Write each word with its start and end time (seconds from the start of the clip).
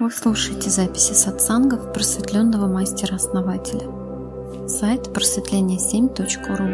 Вы 0.00 0.10
слушаете 0.10 0.70
записи 0.70 1.12
сатсангов 1.12 1.92
просветленного 1.92 2.66
мастера-основателя. 2.66 3.86
Сайт 4.66 5.08
просветление7.ру 5.08 6.64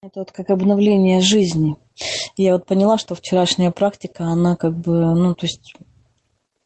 Это 0.00 0.20
вот 0.20 0.32
как 0.32 0.48
обновление 0.48 1.20
жизни. 1.20 1.76
Я 2.38 2.54
вот 2.54 2.64
поняла, 2.64 2.96
что 2.96 3.14
вчерашняя 3.14 3.70
практика, 3.70 4.24
она 4.24 4.56
как 4.56 4.74
бы, 4.74 5.14
ну, 5.14 5.34
то 5.34 5.44
есть 5.44 5.74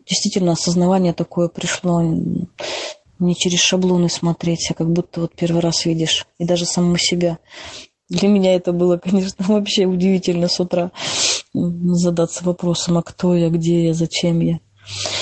действительно 0.06 0.52
осознавание 0.52 1.12
такое 1.12 1.48
пришло 1.48 2.00
не 3.18 3.34
через 3.34 3.58
шаблоны 3.58 4.08
смотреть, 4.08 4.70
а 4.70 4.74
как 4.74 4.88
будто 4.88 5.22
вот 5.22 5.34
первый 5.34 5.62
раз 5.62 5.84
видишь, 5.84 6.28
и 6.38 6.44
даже 6.44 6.64
самого 6.64 6.96
себя. 6.96 7.40
Для 8.10 8.28
меня 8.28 8.56
это 8.56 8.72
было, 8.72 8.98
конечно, 8.98 9.44
вообще 9.48 9.86
удивительно 9.86 10.48
с 10.48 10.60
утра 10.60 10.90
задаться 11.54 12.44
вопросом, 12.44 12.98
а 12.98 13.02
кто 13.02 13.34
я, 13.34 13.48
где 13.48 13.86
я, 13.86 13.94
зачем 13.94 14.40
я. 14.40 14.58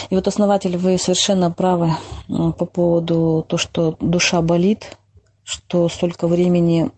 И 0.09 0.15
вот 0.15 0.27
основатель, 0.27 0.77
вы 0.79 0.97
совершенно 0.99 1.51
правы 1.51 1.93
по 2.27 2.65
поводу 2.65 3.45
того, 3.47 3.59
что 3.59 3.97
душа 4.01 4.41
болит, 4.41 4.97
что 5.45 5.89
столько 5.89 6.27
времени 6.27 6.91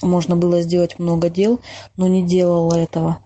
можно 0.00 0.36
было 0.36 0.62
сделать 0.62 0.98
много 0.98 1.28
дел, 1.28 1.60
но 1.96 2.06
не 2.06 2.22
делала 2.22 2.74
этого. 2.74 3.18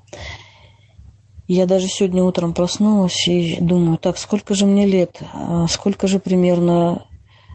Я 1.47 1.67
даже 1.67 1.87
сегодня 1.87 2.25
утром 2.25 2.53
проснулась 2.53 3.27
и 3.29 3.57
думаю, 3.61 3.99
так, 3.99 4.19
сколько 4.19 4.55
же 4.55 4.67
мне 4.67 4.87
лет, 4.87 5.21
а 5.33 5.67
сколько 5.69 6.09
же 6.09 6.19
примерно 6.19 7.07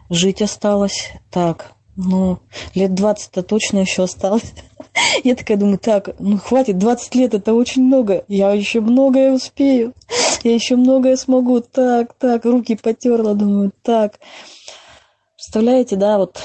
жить 0.08 0.42
осталось? 0.42 1.12
Так, 1.30 1.73
ну, 1.96 2.40
лет 2.74 2.90
20-то 2.92 3.42
точно 3.42 3.78
еще 3.78 4.04
осталось. 4.04 4.52
Я 5.24 5.36
такая 5.36 5.56
думаю, 5.56 5.78
так, 5.78 6.10
ну 6.18 6.38
хватит, 6.38 6.78
20 6.78 7.14
лет 7.14 7.34
это 7.34 7.54
очень 7.54 7.84
много. 7.84 8.24
Я 8.28 8.52
еще 8.52 8.80
многое 8.80 9.32
успею. 9.32 9.92
Я 10.42 10.54
еще 10.54 10.76
многое 10.76 11.16
смогу. 11.16 11.60
Так, 11.60 12.14
так, 12.14 12.44
руки 12.44 12.76
потерла, 12.76 13.34
думаю, 13.34 13.72
так. 13.82 14.18
Представляете, 15.36 15.96
да, 15.96 16.18
вот 16.18 16.42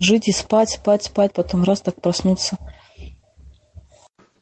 жить 0.00 0.28
и 0.28 0.32
спать, 0.32 0.70
спать, 0.70 1.04
спать, 1.04 1.32
потом 1.32 1.64
раз 1.64 1.80
так 1.80 2.00
проснуться. 2.00 2.58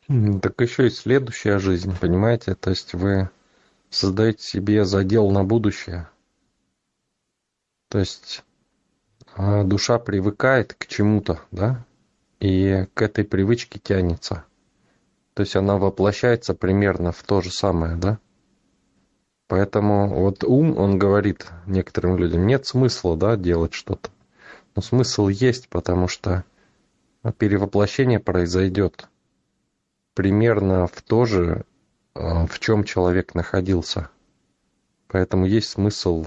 Так 0.06 0.60
еще 0.60 0.88
и 0.88 0.90
следующая 0.90 1.58
жизнь, 1.58 1.96
понимаете? 1.98 2.54
То 2.54 2.70
есть 2.70 2.94
вы 2.94 3.30
создаете 3.90 4.42
себе 4.42 4.84
задел 4.84 5.30
на 5.30 5.44
будущее. 5.44 6.08
То 7.88 8.00
есть 8.00 8.42
душа 9.36 9.98
привыкает 9.98 10.74
к 10.74 10.86
чему-то, 10.86 11.40
да, 11.50 11.84
и 12.40 12.86
к 12.94 13.02
этой 13.02 13.24
привычке 13.24 13.78
тянется. 13.78 14.44
То 15.34 15.42
есть 15.42 15.56
она 15.56 15.78
воплощается 15.78 16.54
примерно 16.54 17.10
в 17.12 17.22
то 17.22 17.40
же 17.40 17.50
самое, 17.50 17.96
да. 17.96 18.18
Поэтому 19.48 20.08
вот 20.08 20.44
ум, 20.44 20.78
он 20.78 20.98
говорит 20.98 21.46
некоторым 21.66 22.16
людям, 22.16 22.46
нет 22.46 22.66
смысла, 22.66 23.16
да, 23.16 23.36
делать 23.36 23.74
что-то. 23.74 24.10
Но 24.74 24.82
смысл 24.82 25.28
есть, 25.28 25.68
потому 25.68 26.08
что 26.08 26.44
перевоплощение 27.38 28.20
произойдет 28.20 29.08
примерно 30.14 30.86
в 30.86 31.02
то 31.02 31.24
же, 31.24 31.64
а, 32.14 32.46
в 32.46 32.58
чем 32.60 32.84
человек 32.84 33.34
находился. 33.34 34.10
Поэтому 35.08 35.46
есть 35.46 35.70
смысл 35.70 36.26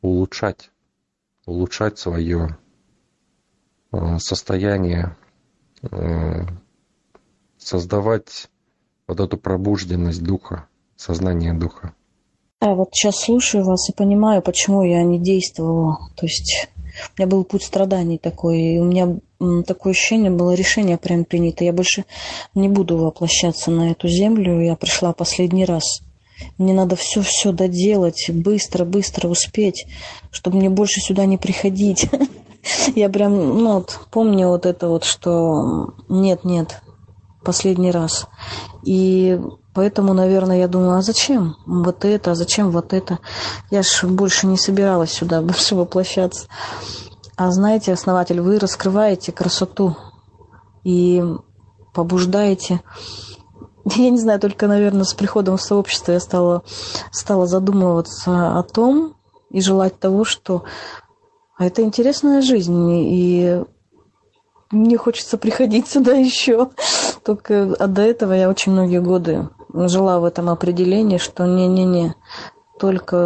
улучшать 0.00 0.70
улучшать 1.46 1.98
свое 1.98 2.58
э, 3.92 4.18
состояние, 4.18 5.16
э, 5.82 6.42
создавать 7.56 8.50
вот 9.06 9.20
эту 9.20 9.38
пробужденность 9.38 10.22
духа, 10.22 10.68
сознание 10.96 11.54
духа. 11.54 11.94
А 12.58 12.74
вот 12.74 12.88
сейчас 12.92 13.20
слушаю 13.20 13.64
вас 13.64 13.88
и 13.88 13.92
понимаю, 13.92 14.42
почему 14.42 14.82
я 14.82 15.02
не 15.02 15.18
действовала. 15.18 16.10
То 16.16 16.26
есть 16.26 16.68
у 17.16 17.20
меня 17.20 17.28
был 17.28 17.44
путь 17.44 17.62
страданий 17.62 18.18
такой, 18.18 18.60
и 18.60 18.78
у 18.78 18.84
меня 18.84 19.18
такое 19.66 19.92
ощущение 19.92 20.30
было, 20.30 20.54
решение 20.54 20.96
прям 20.96 21.24
принято. 21.24 21.64
Я 21.64 21.72
больше 21.72 22.04
не 22.54 22.68
буду 22.68 22.96
воплощаться 22.96 23.70
на 23.70 23.90
эту 23.90 24.08
землю. 24.08 24.60
Я 24.60 24.74
пришла 24.76 25.12
последний 25.12 25.66
раз. 25.66 26.02
Мне 26.58 26.72
надо 26.72 26.96
все-все 26.96 27.52
доделать, 27.52 28.30
быстро-быстро 28.30 29.28
успеть, 29.28 29.86
чтобы 30.30 30.58
мне 30.58 30.70
больше 30.70 31.00
сюда 31.00 31.26
не 31.26 31.38
приходить. 31.38 32.08
Я 32.94 33.08
прям, 33.08 33.34
ну 33.34 33.74
вот, 33.74 34.00
помню 34.10 34.48
вот 34.48 34.66
это 34.66 34.88
вот, 34.88 35.04
что 35.04 35.94
нет-нет, 36.08 36.80
последний 37.44 37.90
раз. 37.90 38.26
И 38.82 39.40
поэтому, 39.72 40.14
наверное, 40.14 40.58
я 40.58 40.68
думаю, 40.68 40.98
а 40.98 41.02
зачем 41.02 41.56
вот 41.66 42.04
это, 42.04 42.32
а 42.32 42.34
зачем 42.34 42.70
вот 42.70 42.92
это? 42.92 43.20
Я 43.70 43.82
ж 43.82 44.04
больше 44.04 44.46
не 44.46 44.56
собиралась 44.56 45.12
сюда 45.12 45.42
больше 45.42 45.74
воплощаться. 45.74 46.48
А 47.36 47.50
знаете, 47.50 47.92
основатель, 47.92 48.40
вы 48.40 48.58
раскрываете 48.58 49.30
красоту 49.30 49.96
и 50.84 51.22
побуждаете 51.92 52.80
я 53.94 54.10
не 54.10 54.18
знаю, 54.18 54.40
только, 54.40 54.66
наверное, 54.66 55.04
с 55.04 55.14
приходом 55.14 55.56
в 55.56 55.62
сообщество 55.62 56.12
я 56.12 56.20
стала, 56.20 56.62
стала 57.12 57.46
задумываться 57.46 58.58
о 58.58 58.62
том 58.62 59.14
и 59.50 59.60
желать 59.60 59.98
того, 59.98 60.24
что 60.24 60.64
а 61.56 61.64
это 61.64 61.82
интересная 61.82 62.42
жизнь, 62.42 62.90
и 62.90 63.62
мне 64.70 64.98
хочется 64.98 65.38
приходить 65.38 65.88
сюда 65.88 66.12
еще. 66.12 66.70
Только 67.24 67.74
а 67.78 67.86
до 67.86 68.02
этого 68.02 68.32
я 68.32 68.50
очень 68.50 68.72
многие 68.72 69.00
годы 69.00 69.48
жила 69.72 70.20
в 70.20 70.24
этом 70.24 70.50
определении, 70.50 71.18
что 71.18 71.46
не-не-не, 71.46 72.14
только 72.78 73.16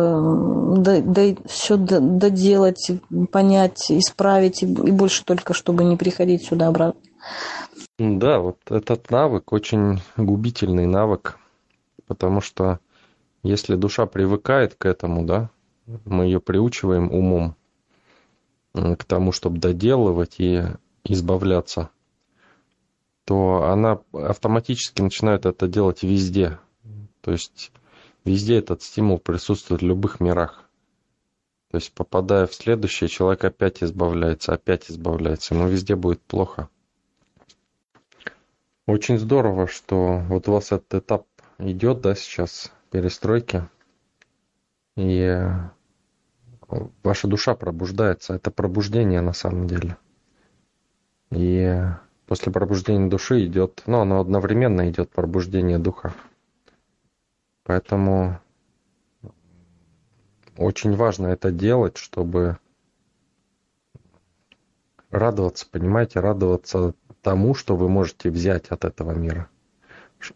до, 0.77 1.03
до, 1.03 1.37
все 1.47 1.77
доделать, 1.77 2.91
понять, 3.33 3.91
исправить, 3.91 4.63
и 4.63 4.67
больше 4.67 5.25
только, 5.25 5.55
чтобы 5.55 5.85
не 5.85 5.97
приходить 5.97 6.45
сюда 6.45 6.69
обратно. 6.69 7.01
Да, 7.99 8.39
вот 8.39 8.59
этот 8.71 9.11
навык 9.11 9.53
очень 9.53 10.01
губительный 10.17 10.87
навык, 10.87 11.39
потому 12.07 12.41
что 12.41 12.81
если 13.43 13.77
душа 13.77 14.07
привыкает 14.07 14.75
к 14.75 14.87
этому, 14.87 15.25
да, 15.25 15.51
мы 16.05 16.25
ее 16.25 16.41
приучиваем 16.41 17.13
умом 17.13 17.57
к 18.73 19.05
тому, 19.05 19.33
чтобы 19.33 19.59
доделывать 19.59 20.37
и 20.39 20.63
избавляться, 21.05 21.91
то 23.25 23.65
она 23.65 24.01
автоматически 24.13 25.03
начинает 25.03 25.47
это 25.47 25.69
делать 25.69 26.03
везде. 26.03 26.59
То 27.21 27.33
есть 27.33 27.73
везде 28.25 28.59
этот 28.59 28.83
стимул 28.83 29.19
присутствует 29.19 29.83
в 29.83 29.87
любых 29.87 30.21
мирах. 30.21 30.65
То 31.71 31.77
есть 31.77 31.93
попадая 31.93 32.47
в 32.47 32.55
следующее, 32.55 33.09
человек 33.09 33.45
опять 33.45 33.83
избавляется, 33.83 34.53
опять 34.53 34.91
избавляется. 34.91 35.55
Ему 35.55 35.69
везде 35.69 35.95
будет 35.95 36.21
плохо. 36.23 36.69
Очень 38.91 39.19
здорово, 39.19 39.69
что 39.69 40.19
вот 40.29 40.49
у 40.49 40.53
вас 40.53 40.73
этот 40.73 40.95
этап 40.95 41.25
идет, 41.59 42.01
да, 42.01 42.17
сейчас 42.17 42.73
перестройки, 42.91 43.69
и 44.97 45.21
э, 45.21 45.53
ваша 47.05 47.29
душа 47.29 47.55
пробуждается. 47.55 48.35
Это 48.35 48.51
пробуждение 48.51 49.21
на 49.21 49.33
самом 49.33 49.69
деле. 49.69 49.97
И 51.31 51.73
после 52.27 52.51
пробуждения 52.51 53.09
души 53.09 53.47
идет, 53.47 53.85
ну, 53.87 54.01
оно 54.01 54.19
одновременно 54.19 54.91
идет 54.91 55.11
пробуждение 55.11 55.79
духа. 55.79 56.13
Поэтому 57.63 58.41
очень 60.57 60.97
важно 60.97 61.29
это 61.29 61.53
делать, 61.53 61.97
чтобы 61.97 62.59
радоваться, 65.11 65.65
понимаете, 65.71 66.19
радоваться 66.19 66.95
тому, 67.23 67.55
что 67.55 67.77
вы 67.77 67.89
можете 67.89 68.31
взять 68.31 68.69
от 68.69 68.85
этого 68.85 69.13
мира, 69.13 69.49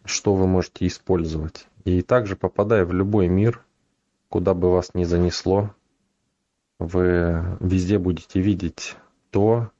что 0.05 0.35
вы 0.35 0.47
можете 0.47 0.87
использовать. 0.87 1.67
И 1.83 2.01
также, 2.01 2.35
попадая 2.35 2.85
в 2.85 2.93
любой 2.93 3.27
мир, 3.27 3.63
куда 4.29 4.53
бы 4.53 4.71
вас 4.71 4.93
ни 4.93 5.03
занесло, 5.03 5.73
вы 6.79 7.57
везде 7.59 7.99
будете 7.99 8.41
видеть 8.41 8.95
то, 9.29 9.71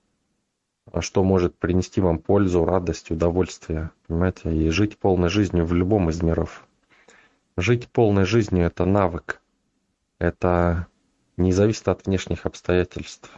что 1.00 1.24
может 1.24 1.58
принести 1.58 2.00
вам 2.00 2.20
пользу, 2.20 2.64
радость, 2.64 3.12
удовольствие, 3.12 3.92
понимаете, 4.08 4.54
и 4.54 4.70
жить 4.70 4.98
полной 4.98 5.30
жизнью 5.30 5.66
в 5.66 5.74
любом 5.74 6.10
из 6.10 6.22
миров. 6.22 6.66
Жить 7.58 7.88
полной 7.90 8.26
жизнью– 8.26 8.66
это 8.68 8.86
навык, 8.86 9.42
это 10.20 10.88
не 11.38 11.52
зависит 11.52 11.88
от 11.88 12.06
внешних 12.06 12.46
обстоятельств. 12.46 13.30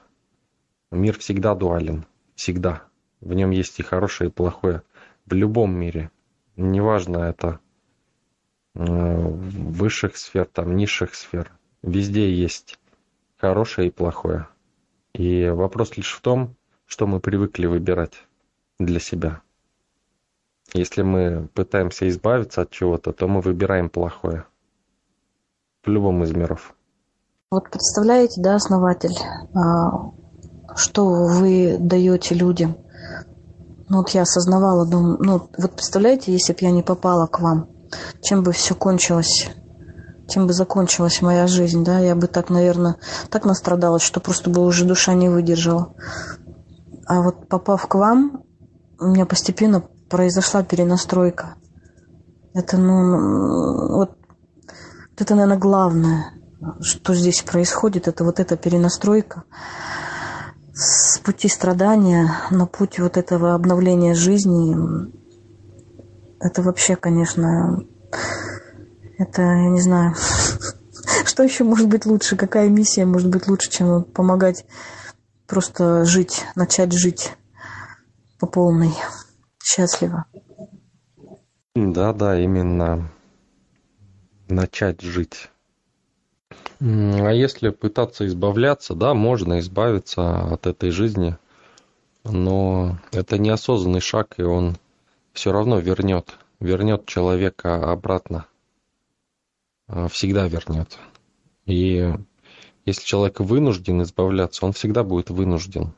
Мир 0.91 1.17
всегда 1.17 1.55
дуален, 1.55 2.05
всегда. 2.35 2.83
В 3.21 3.33
нем 3.33 3.51
есть 3.51 3.79
и 3.79 3.83
хорошее, 3.83 4.29
и 4.29 4.33
плохое. 4.33 4.83
В 5.25 5.33
любом 5.33 5.75
мире. 5.75 6.11
Неважно 6.55 7.19
это 7.19 7.59
э, 8.75 8.81
высших 8.83 10.17
сфер, 10.17 10.45
там 10.45 10.75
низших 10.75 11.15
сфер. 11.15 11.51
Везде 11.81 12.31
есть 12.33 12.79
хорошее 13.37 13.89
и 13.89 13.91
плохое. 13.91 14.47
И 15.13 15.49
вопрос 15.49 15.97
лишь 15.97 16.13
в 16.13 16.21
том, 16.21 16.55
что 16.85 17.07
мы 17.07 17.19
привыкли 17.19 17.65
выбирать 17.65 18.23
для 18.79 18.99
себя. 18.99 19.41
Если 20.73 21.01
мы 21.01 21.47
пытаемся 21.53 22.07
избавиться 22.09 22.61
от 22.61 22.71
чего-то, 22.71 23.13
то 23.13 23.27
мы 23.27 23.41
выбираем 23.41 23.89
плохое. 23.89 24.45
В 25.83 25.89
любом 25.89 26.23
из 26.23 26.31
миров. 26.33 26.75
Вот 27.49 27.69
представляете, 27.69 28.41
да, 28.41 28.55
основатель, 28.55 29.15
а, 29.55 30.11
что 30.75 31.05
вы 31.25 31.77
даете 31.79 32.35
людям? 32.35 32.77
Ну 33.89 33.97
вот 33.97 34.09
я 34.09 34.23
осознавала, 34.23 34.85
думаю, 34.85 35.17
ну 35.21 35.49
вот 35.57 35.71
представляете, 35.73 36.33
если 36.33 36.53
бы 36.53 36.59
я 36.61 36.71
не 36.71 36.83
попала 36.83 37.27
к 37.27 37.39
вам, 37.39 37.69
чем 38.21 38.43
бы 38.43 38.51
все 38.51 38.75
кончилось? 38.75 39.49
Чем 40.27 40.45
бы 40.45 40.51
закончилась 40.51 41.21
моя 41.21 41.47
жизнь, 41.47 41.85
да? 41.85 41.99
Я 41.99 42.13
бы 42.15 42.27
так, 42.27 42.49
наверное, 42.49 42.97
так 43.29 43.45
настрадалась, 43.45 44.01
что 44.01 44.19
просто 44.19 44.49
бы 44.49 44.65
уже 44.65 44.83
душа 44.83 45.13
не 45.13 45.29
выдержала. 45.29 45.93
А 47.05 47.21
вот 47.21 47.47
попав 47.47 47.87
к 47.87 47.95
вам, 47.95 48.43
у 48.99 49.05
меня 49.05 49.25
постепенно 49.25 49.81
произошла 50.09 50.63
перенастройка. 50.63 51.55
Это, 52.53 52.77
ну, 52.77 53.95
вот 53.95 54.17
это, 55.17 55.33
наверное, 55.33 55.57
главное, 55.57 56.33
что 56.81 57.13
здесь 57.13 57.41
происходит, 57.41 58.09
это 58.09 58.25
вот 58.25 58.41
эта 58.41 58.57
перенастройка 58.57 59.43
с 60.77 61.17
пути 61.19 61.47
страдания 61.49 62.31
на 62.51 62.67
путь 62.67 62.99
вот 62.99 63.17
этого 63.17 63.55
обновления 63.55 64.13
жизни. 64.13 64.75
Это 66.39 66.61
вообще, 66.61 66.95
конечно, 66.95 67.83
это, 69.17 69.41
я 69.41 69.69
не 69.69 69.81
знаю, 69.81 70.15
что 71.25 71.43
еще 71.43 71.63
может 71.63 71.87
быть 71.87 72.05
лучше, 72.05 72.35
какая 72.35 72.69
миссия 72.69 73.05
может 73.05 73.29
быть 73.29 73.47
лучше, 73.47 73.71
чем 73.71 74.03
помогать 74.03 74.65
просто 75.47 76.05
жить, 76.05 76.45
начать 76.55 76.91
жить 76.93 77.31
по 78.39 78.45
полной, 78.45 78.93
счастливо. 79.63 80.25
Да, 81.73 82.13
да, 82.13 82.39
именно 82.39 83.09
начать 84.47 85.01
жить. 85.01 85.49
А 86.79 87.31
если 87.31 87.69
пытаться 87.69 88.27
избавляться, 88.27 88.93
да, 88.93 89.13
можно 89.13 89.59
избавиться 89.59 90.53
от 90.53 90.67
этой 90.67 90.91
жизни, 90.91 91.37
но 92.23 92.99
это 93.11 93.37
неосознанный 93.37 94.01
шаг, 94.01 94.35
и 94.37 94.43
он 94.43 94.77
все 95.33 95.51
равно 95.51 95.79
вернет, 95.79 96.37
вернет 96.59 97.05
человека 97.05 97.91
обратно. 97.91 98.45
А, 99.87 100.07
всегда 100.07 100.47
вернет. 100.47 100.97
И 101.65 102.13
если 102.85 103.05
человек 103.05 103.39
вынужден 103.39 104.01
избавляться, 104.03 104.65
он 104.65 104.73
всегда 104.73 105.03
будет 105.03 105.29
вынужден. 105.29 105.93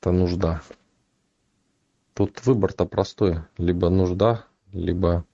Это 0.00 0.12
нужда. 0.12 0.62
Тут 2.14 2.44
выбор-то 2.46 2.86
простой. 2.86 3.40
Либо 3.58 3.90
нужда, 3.90 4.46
либо 4.72 5.24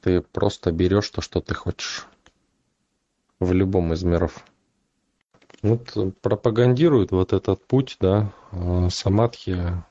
ты 0.00 0.20
просто 0.22 0.72
берешь 0.72 1.10
то, 1.10 1.20
что 1.20 1.40
ты 1.40 1.54
хочешь. 1.54 2.06
В 3.44 3.52
любом 3.52 3.92
из 3.92 4.02
миров. 4.02 4.42
Вот 5.60 5.94
пропагандирует 6.22 7.10
вот 7.10 7.34
этот 7.34 7.62
путь, 7.66 7.98
да, 8.00 8.32
а, 8.52 8.88
самадхи, 8.88 9.84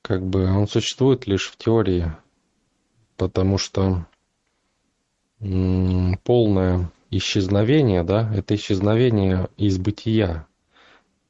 как 0.00 0.24
бы 0.24 0.44
он 0.44 0.68
существует 0.68 1.26
лишь 1.26 1.50
в 1.50 1.56
теории, 1.56 2.12
потому 3.16 3.58
что 3.58 4.06
полное 6.22 6.88
исчезновение, 7.10 8.04
да, 8.04 8.32
это 8.32 8.54
исчезновение 8.54 9.48
из 9.56 9.76
бытия. 9.76 10.46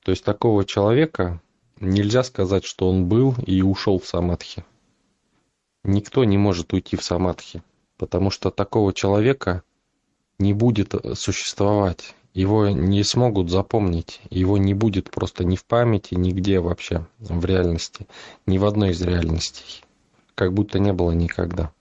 То 0.02 0.10
есть 0.10 0.22
такого 0.22 0.66
человека 0.66 1.40
нельзя 1.80 2.22
сказать, 2.24 2.66
что 2.66 2.90
он 2.90 3.06
был 3.06 3.34
и 3.46 3.62
ушел 3.62 3.98
в 3.98 4.06
самадхи. 4.06 4.66
Никто 5.82 6.24
не 6.24 6.36
может 6.36 6.74
уйти 6.74 6.96
в 6.96 7.02
самадхи, 7.02 7.62
потому 7.96 8.30
что 8.30 8.50
такого 8.50 8.92
человека 8.92 9.62
не 10.38 10.52
будет 10.52 10.94
существовать. 11.14 12.14
Его 12.34 12.68
не 12.68 13.04
смогут 13.04 13.50
запомнить, 13.50 14.20
его 14.30 14.56
не 14.56 14.72
будет 14.72 15.10
просто 15.10 15.44
ни 15.44 15.56
в 15.56 15.66
памяти, 15.66 16.14
нигде 16.14 16.60
вообще 16.60 17.06
в 17.18 17.44
реальности, 17.44 18.06
ни 18.46 18.56
в 18.56 18.64
одной 18.64 18.90
из 18.90 19.02
реальностей, 19.02 19.84
как 20.34 20.54
будто 20.54 20.78
не 20.78 20.94
было 20.94 21.10
никогда. 21.10 21.72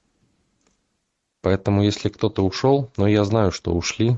Поэтому 1.42 1.84
если 1.84 2.10
кто-то 2.10 2.44
ушел, 2.44 2.92
но 2.98 3.08
я 3.08 3.24
знаю, 3.24 3.52
что 3.52 3.74
ушли, 3.74 4.18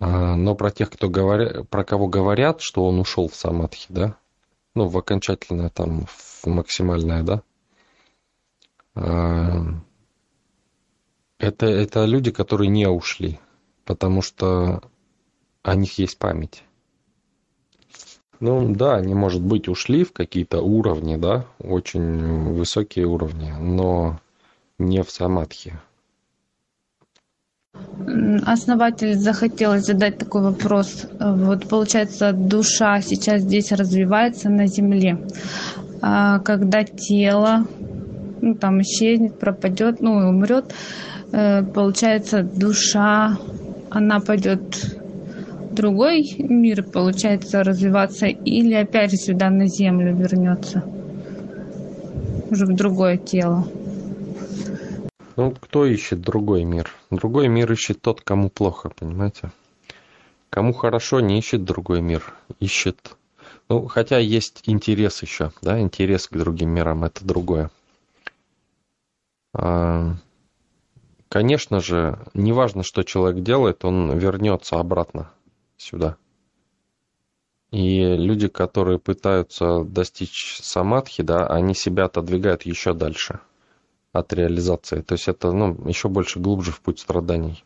а, 0.00 0.34
но 0.34 0.56
про 0.56 0.70
тех, 0.70 0.90
кто 0.90 1.08
говоря, 1.08 1.62
про 1.64 1.84
кого 1.84 2.08
говорят, 2.08 2.60
что 2.60 2.84
он 2.84 2.98
ушел 2.98 3.28
в 3.28 3.36
самадхи, 3.36 3.86
да, 3.90 4.16
ну, 4.74 4.88
в 4.88 4.98
окончательное 4.98 5.70
там, 5.70 6.06
в 6.06 6.46
максимальное, 6.46 7.22
да, 7.22 7.42
это, 11.50 11.66
это 11.66 12.04
люди, 12.04 12.30
которые 12.30 12.68
не 12.68 12.86
ушли, 12.88 13.38
потому 13.84 14.22
что 14.22 14.82
о 15.62 15.74
них 15.74 15.98
есть 15.98 16.18
память. 16.18 16.62
Ну 18.40 18.74
да, 18.74 18.96
они, 18.96 19.14
может 19.14 19.42
быть, 19.42 19.68
ушли 19.68 20.04
в 20.04 20.12
какие-то 20.12 20.62
уровни, 20.62 21.16
да, 21.16 21.44
очень 21.58 22.54
высокие 22.54 23.06
уровни, 23.06 23.52
но 23.60 24.18
не 24.78 25.02
в 25.02 25.10
самадхи. 25.10 25.78
Основатель 28.46 29.14
захотелось 29.16 29.84
задать 29.84 30.18
такой 30.18 30.42
вопрос. 30.42 31.06
Вот 31.18 31.68
получается, 31.68 32.32
душа 32.32 33.00
сейчас 33.02 33.42
здесь 33.42 33.72
развивается 33.72 34.48
на 34.48 34.66
Земле. 34.66 35.18
А 36.00 36.38
когда 36.38 36.82
тело 36.84 37.66
ну, 38.40 38.54
там 38.54 38.80
исчезнет, 38.82 39.38
пропадет, 39.38 40.00
ну, 40.00 40.12
умрет, 40.12 40.66
э, 40.68 41.19
получается, 41.30 42.42
душа, 42.42 43.38
она 43.90 44.20
пойдет 44.20 44.60
другой 45.72 46.24
мир, 46.38 46.82
получается, 46.82 47.62
развиваться, 47.62 48.26
или 48.26 48.74
опять 48.74 49.10
же 49.12 49.16
сюда 49.16 49.50
на 49.50 49.66
Землю 49.66 50.14
вернется, 50.14 50.84
уже 52.50 52.66
в 52.66 52.74
другое 52.74 53.16
тело. 53.16 53.66
Ну, 55.36 55.52
кто 55.52 55.86
ищет 55.86 56.20
другой 56.20 56.64
мир? 56.64 56.90
Другой 57.10 57.48
мир 57.48 57.72
ищет 57.72 58.02
тот, 58.02 58.20
кому 58.20 58.50
плохо, 58.50 58.90
понимаете? 58.90 59.50
Кому 60.50 60.72
хорошо, 60.72 61.20
не 61.20 61.38
ищет 61.38 61.64
другой 61.64 62.02
мир. 62.02 62.34
Ищет... 62.58 63.16
Ну, 63.68 63.86
хотя 63.86 64.18
есть 64.18 64.62
интерес 64.66 65.22
еще, 65.22 65.52
да, 65.62 65.80
интерес 65.80 66.26
к 66.26 66.36
другим 66.36 66.70
мирам, 66.70 67.04
это 67.04 67.24
другое. 67.24 67.70
А, 69.54 70.16
конечно 71.30 71.80
же, 71.80 72.18
неважно, 72.34 72.82
что 72.82 73.02
человек 73.02 73.42
делает, 73.42 73.86
он 73.86 74.18
вернется 74.18 74.76
обратно 74.76 75.32
сюда. 75.78 76.18
И 77.70 78.02
люди, 78.02 78.48
которые 78.48 78.98
пытаются 78.98 79.84
достичь 79.84 80.58
самадхи, 80.60 81.22
да, 81.22 81.46
они 81.46 81.74
себя 81.74 82.04
отодвигают 82.04 82.62
еще 82.62 82.92
дальше– 82.92 83.40
от 84.12 84.32
реализации. 84.32 85.02
То 85.02 85.14
есть 85.14 85.28
это 85.28 85.52
ну, 85.52 85.88
еще 85.88 86.08
больше 86.08 86.40
глубже 86.40 86.72
в 86.72 86.80
путь 86.80 86.98
страданий. 86.98 87.64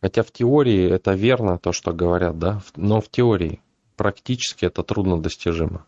Хотя 0.00 0.22
в 0.22 0.30
теории 0.30 0.88
это 0.88 1.12
верно, 1.12 1.58
то, 1.58 1.72
что 1.72 1.92
говорят, 1.92 2.38
да, 2.38 2.62
но 2.76 3.00
в 3.00 3.08
теории 3.08 3.60
практически 3.96 4.66
это 4.66 4.82
трудно 4.82 5.20
достижимо. 5.20 5.86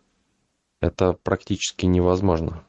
Это 0.81 1.13
практически 1.13 1.87
невозможно. 1.87 2.65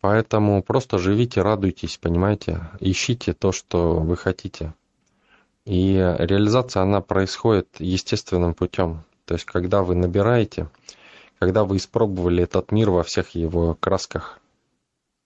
Поэтому 0.00 0.62
просто 0.62 0.98
живите, 0.98 1.42
радуйтесь, 1.42 1.98
понимаете, 1.98 2.68
ищите 2.80 3.34
то, 3.34 3.52
что 3.52 3.96
вы 4.00 4.16
хотите. 4.16 4.74
И 5.66 5.92
реализация, 5.94 6.82
она 6.82 7.00
происходит 7.00 7.68
естественным 7.78 8.54
путем. 8.54 9.04
То 9.26 9.34
есть, 9.34 9.44
когда 9.44 9.82
вы 9.82 9.94
набираете, 9.94 10.70
когда 11.38 11.64
вы 11.64 11.76
испробовали 11.76 12.44
этот 12.44 12.72
мир 12.72 12.90
во 12.90 13.02
всех 13.02 13.30
его 13.34 13.74
красках. 13.74 14.40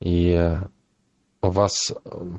И 0.00 0.58
вас, 1.40 1.92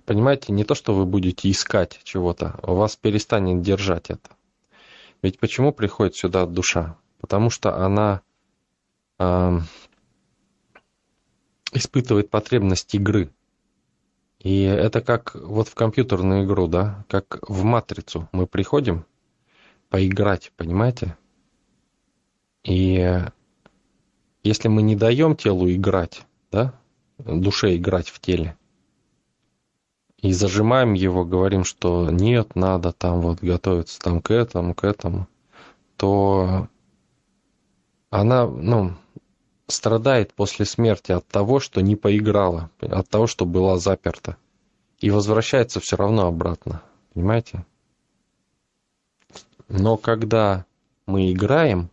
понимаете, 0.06 0.54
не 0.54 0.64
то, 0.64 0.76
что 0.76 0.94
вы 0.94 1.06
будете 1.06 1.50
искать 1.52 2.00
чего-то, 2.04 2.60
у 2.64 2.76
вас 2.76 2.96
перестанет 2.96 3.62
держать 3.62 4.10
это. 4.10 4.30
Ведь 5.22 5.40
почему 5.40 5.72
приходит 5.72 6.16
сюда 6.16 6.46
душа? 6.46 6.98
Потому 7.20 7.50
что 7.50 7.76
она 7.78 8.22
э, 9.20 9.60
испытывает 11.76 12.30
потребность 12.30 12.94
игры. 12.96 13.32
И 14.40 14.62
это 14.62 15.02
как 15.02 15.36
вот 15.36 15.68
в 15.68 15.76
компьютерную 15.76 16.46
игру, 16.46 16.68
да, 16.68 17.04
как 17.10 17.40
в 17.48 17.64
матрицу. 17.64 18.30
Мы 18.32 18.48
приходим 18.48 19.06
поиграть, 19.90 20.52
понимаете? 20.56 21.18
И 22.64 23.24
если 24.44 24.68
мы 24.68 24.82
не 24.82 24.96
даем 24.96 25.36
телу 25.36 25.70
играть, 25.72 26.26
да, 26.52 26.74
душе 27.18 27.76
играть 27.76 28.10
в 28.10 28.20
теле, 28.20 28.58
и 30.18 30.32
зажимаем 30.32 30.94
его, 30.94 31.24
говорим, 31.24 31.64
что 31.64 32.10
нет, 32.10 32.56
надо 32.56 32.92
там 32.92 33.22
вот 33.22 33.42
готовиться 33.42 34.00
там 34.00 34.22
к 34.22 34.32
этому, 34.32 34.74
к 34.74 34.84
этому, 34.84 35.28
то 35.98 36.68
она, 38.10 38.48
ну, 38.48 38.96
страдает 39.68 40.34
после 40.34 40.66
смерти 40.66 41.12
от 41.12 41.28
того, 41.28 41.60
что 41.60 41.82
не 41.82 41.96
поиграла, 41.96 42.70
от 42.82 43.10
того, 43.10 43.28
что 43.28 43.46
была 43.46 43.78
заперта. 43.78 44.38
И 45.00 45.10
возвращается 45.10 45.80
все 45.80 45.98
равно 45.98 46.28
обратно. 46.28 46.82
Понимаете? 47.14 47.66
Но 49.68 49.98
когда 49.98 50.66
мы 51.06 51.32
играем, 51.32 51.90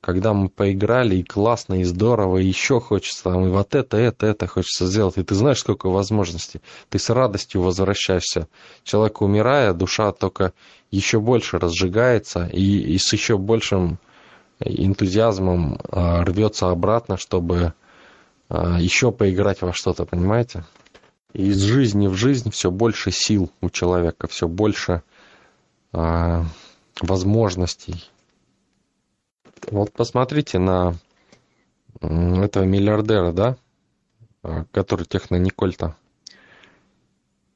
когда 0.00 0.32
мы 0.32 0.48
поиграли, 0.48 1.16
и 1.16 1.24
классно, 1.24 1.80
и 1.80 1.84
здорово, 1.84 2.38
и 2.38 2.46
еще 2.46 2.80
хочется, 2.80 3.30
и 3.30 3.48
вот 3.48 3.74
это, 3.74 3.96
это, 3.96 4.26
это 4.26 4.46
хочется 4.46 4.86
сделать, 4.86 5.18
и 5.18 5.22
ты 5.22 5.34
знаешь, 5.34 5.58
сколько 5.58 5.88
возможностей, 5.90 6.60
ты 6.88 6.98
с 6.98 7.10
радостью 7.10 7.62
возвращаешься. 7.62 8.48
Человек, 8.84 9.20
умирая, 9.20 9.72
душа 9.72 10.12
только 10.12 10.52
еще 10.90 11.20
больше 11.20 11.58
разжигается, 11.58 12.46
и, 12.46 12.94
и 12.94 12.98
с 12.98 13.12
еще 13.12 13.38
большим 13.38 13.98
энтузиазмом 14.60 15.78
а, 15.90 16.24
рвется 16.24 16.70
обратно, 16.70 17.16
чтобы 17.16 17.74
а, 18.48 18.80
еще 18.80 19.12
поиграть 19.12 19.62
во 19.62 19.72
что-то, 19.72 20.04
понимаете? 20.04 20.64
Из 21.32 21.60
жизни 21.60 22.06
в 22.06 22.14
жизнь 22.14 22.50
все 22.50 22.70
больше 22.70 23.10
сил 23.10 23.50
у 23.60 23.70
человека, 23.70 24.26
все 24.26 24.48
больше 24.48 25.02
а, 25.92 26.44
возможностей. 27.00 28.04
Вот 29.70 29.92
посмотрите 29.92 30.58
на 30.58 30.94
этого 32.00 32.64
миллиардера, 32.64 33.32
да, 33.32 33.56
который 34.72 35.04
техно 35.04 35.36
Никольта. 35.36 35.96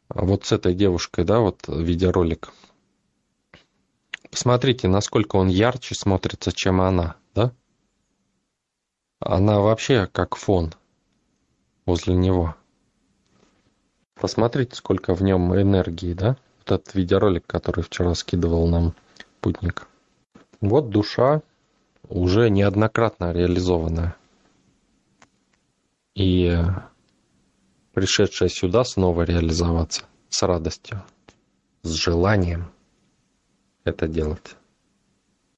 Вот 0.09 0.45
с 0.45 0.53
этой 0.53 0.75
девушкой, 0.75 1.25
да, 1.25 1.39
вот 1.39 1.61
видеоролик. 1.69 2.53
Посмотрите, 4.33 4.89
насколько 4.89 5.37
он 5.37 5.49
ярче 5.49 5.95
смотрится, 5.95 6.53
чем 6.53 6.81
она, 6.81 7.17
да? 7.35 7.53
Она 9.21 9.61
вообще 9.61 10.09
как 10.11 10.37
фон 10.37 10.73
возле 11.85 12.15
него. 12.15 12.57
Посмотрите, 14.15 14.75
сколько 14.75 15.15
в 15.15 15.23
нем 15.23 15.55
энергии, 15.55 16.15
да? 16.15 16.39
Вот 16.61 16.73
этот 16.73 16.95
видеоролик, 16.95 17.47
который 17.47 17.85
вчера 17.85 18.15
скидывал 18.15 18.67
нам 18.69 18.95
путник. 19.43 19.87
Вот 20.63 20.89
душа 20.89 21.43
уже 22.09 22.49
неоднократно 22.49 23.33
реализованная. 23.33 24.17
И 26.15 26.59
пришедшая 27.93 28.49
сюда 28.49 28.85
снова 28.85 29.25
реализоваться 29.25 30.05
с 30.31 30.43
радостью, 30.43 31.03
с 31.83 31.91
желанием 31.91 32.72
это 33.85 34.09
делать. 34.09 34.57